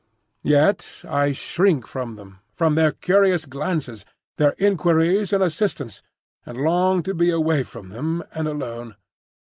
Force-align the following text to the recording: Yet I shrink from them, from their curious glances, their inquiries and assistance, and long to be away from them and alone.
Yet 0.41 1.05
I 1.07 1.31
shrink 1.31 1.85
from 1.85 2.15
them, 2.15 2.39
from 2.55 2.73
their 2.73 2.91
curious 2.91 3.45
glances, 3.45 4.03
their 4.37 4.55
inquiries 4.57 5.31
and 5.31 5.43
assistance, 5.43 6.01
and 6.43 6.57
long 6.57 7.03
to 7.03 7.13
be 7.13 7.29
away 7.29 7.61
from 7.61 7.89
them 7.89 8.23
and 8.33 8.47
alone. 8.47 8.95